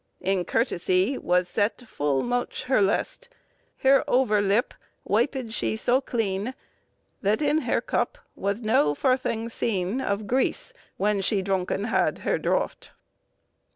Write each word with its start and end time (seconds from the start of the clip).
In 0.19 0.45
curtesie 0.45 1.19
was 1.19 1.47
sette 1.47 1.83
ful 1.87 2.23
moche 2.23 2.63
hire 2.63 2.81
lest. 2.81 3.29
Hire 3.83 4.03
over 4.07 4.41
lippe 4.41 4.73
wiped 5.03 5.51
she 5.51 5.75
so 5.75 6.01
clene, 6.01 6.55
That 7.21 7.39
in 7.39 7.59
hire 7.59 7.81
cuppe 7.81 8.17
was 8.35 8.63
no 8.63 8.95
ferthing 8.95 9.47
sene, 9.51 10.01
Of 10.01 10.23
grese, 10.25 10.73
whan 10.97 11.21
she 11.21 11.43
dronken 11.43 11.89
hadde 11.89 12.21
hire 12.23 12.39
draught." 12.39 12.93